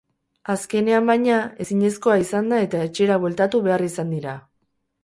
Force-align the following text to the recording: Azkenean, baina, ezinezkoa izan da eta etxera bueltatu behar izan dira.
Azkenean, 0.53 1.05
baina, 1.09 1.35
ezinezkoa 1.65 2.17
izan 2.25 2.51
da 2.55 2.63
eta 2.69 2.83
etxera 2.89 3.21
bueltatu 3.27 3.67
behar 3.71 3.89
izan 3.93 4.15
dira. 4.19 4.37